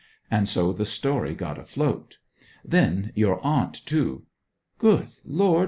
And 0.31 0.49
so 0.49 0.73
the 0.73 0.83
story 0.83 1.35
got 1.35 1.59
afloat. 1.59 2.17
Then 2.65 3.11
your 3.13 3.39
aunt, 3.45 3.85
too' 3.85 4.25
'Good 4.79 5.09
Lord! 5.23 5.59